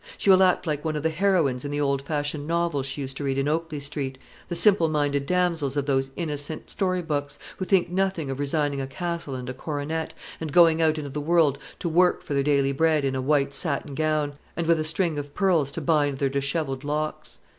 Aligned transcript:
She 0.17 0.31
will 0.31 0.41
act 0.41 0.65
like 0.65 0.83
one 0.83 0.95
of 0.95 1.03
the 1.03 1.11
heroines 1.11 1.63
in 1.63 1.69
the 1.69 1.79
old 1.79 2.01
fashioned 2.01 2.47
novels 2.47 2.87
she 2.87 3.01
used 3.01 3.17
to 3.17 3.23
read 3.23 3.37
in 3.37 3.47
Oakley 3.47 3.79
Street, 3.79 4.17
the 4.47 4.55
simple 4.55 4.89
minded 4.89 5.27
damsels 5.27 5.77
of 5.77 5.85
those 5.85 6.09
innocent 6.15 6.71
story 6.71 7.03
books, 7.03 7.37
who 7.57 7.65
think 7.65 7.91
nothing 7.91 8.31
of 8.31 8.39
resigning 8.39 8.81
a 8.81 8.87
castle 8.87 9.35
and 9.35 9.47
a 9.47 9.53
coronet, 9.53 10.15
and 10.39 10.51
going 10.51 10.81
out 10.81 10.97
into 10.97 11.11
the 11.11 11.21
world 11.21 11.59
to 11.77 11.87
work 11.87 12.23
for 12.23 12.33
their 12.33 12.41
daily 12.41 12.71
bread 12.71 13.05
in 13.05 13.13
a 13.13 13.21
white 13.21 13.53
satin 13.53 13.93
gown, 13.93 14.33
and 14.57 14.65
with 14.65 14.79
a 14.79 14.83
string 14.83 15.19
of 15.19 15.35
pearls 15.35 15.71
to 15.73 15.81
bind 15.81 16.17
their 16.17 16.29
dishevelled 16.29 16.83
locks." 16.83 17.37